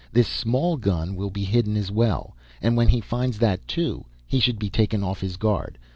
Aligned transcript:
This 0.11 0.27
small 0.27 0.77
gun 0.77 1.15
will 1.15 1.29
be 1.29 1.43
hidden 1.43 1.77
as 1.77 1.91
well, 1.91 2.35
and 2.59 2.75
when 2.75 2.87
he 2.87 3.01
finds 3.01 3.37
that, 3.37 3.67
too, 3.67 4.05
he 4.27 4.39
should 4.39 4.57
be 4.57 4.67
taken 4.67 5.03
off 5.03 5.21
his 5.21 5.37
guard. 5.37 5.77